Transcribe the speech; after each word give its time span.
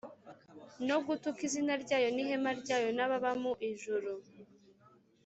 no 0.87 0.97
gutuka 1.05 1.39
izina 1.47 1.73
ryayo 1.83 2.07
n’ihema 2.11 2.51
ryayo 2.61 2.89
n’ababa 2.97 3.31
mu 3.41 3.53
ijuru. 3.69 4.09